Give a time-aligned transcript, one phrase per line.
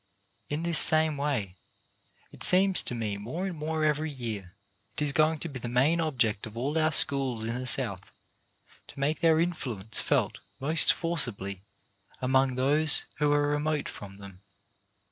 [0.49, 1.53] In this same way,
[2.31, 4.51] it seems to me more and more every year,
[4.95, 8.09] it is going to be the main object of all our schools in the South
[8.87, 11.61] to make their influence felt most forci bly
[12.19, 14.41] among those who are remote from them.